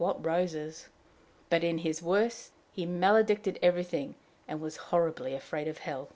[0.01, 0.87] what roses!
[1.51, 4.15] but, in his worse, he maledicted everything,
[4.47, 6.09] and was horribly afraid of hell.